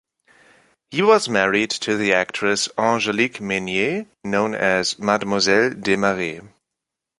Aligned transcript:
He 0.89 1.03
was 1.03 1.29
married 1.29 1.69
to 1.69 1.95
the 1.95 2.11
actress 2.11 2.67
Angélique 2.69 3.39
Mesnier, 3.39 4.07
known 4.23 4.55
as 4.55 4.97
Mademoiselle 4.97 5.75
Desmarest. 5.75 6.47